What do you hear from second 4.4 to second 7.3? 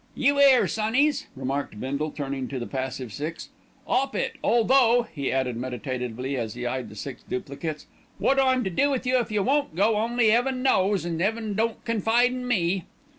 although," he added meditatively as he eyed the six